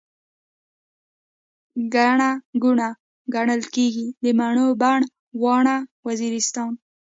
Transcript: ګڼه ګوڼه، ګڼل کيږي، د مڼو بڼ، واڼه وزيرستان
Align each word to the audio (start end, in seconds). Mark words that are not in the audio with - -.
ګڼه 1.93 2.29
ګوڼه، 2.61 2.89
ګڼل 3.33 3.61
کيږي، 3.75 4.07
د 4.23 4.25
مڼو 4.39 4.67
بڼ، 4.81 4.99
واڼه 5.41 5.75
وزيرستان 6.07 6.71